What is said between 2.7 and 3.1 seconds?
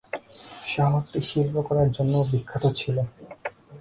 ছিল।